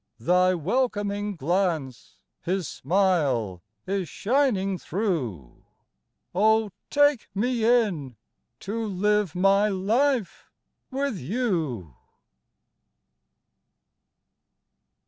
Thy 0.17 0.55
welcoming 0.55 1.35
glance 1.35 2.17
His 2.41 2.67
smile 2.67 3.61
is 3.85 4.09
shining 4.09 4.79
through; 4.79 5.63
Oh, 6.33 6.71
take 6.89 7.27
me 7.35 7.63
in, 7.63 8.15
to 8.61 8.83
live 8.83 9.35
my 9.35 9.67
life 9.69 10.49
with 10.89 11.19
you 11.19 11.93